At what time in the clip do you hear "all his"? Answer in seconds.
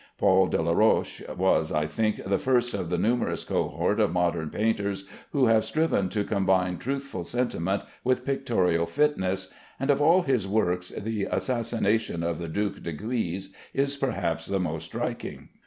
10.01-10.47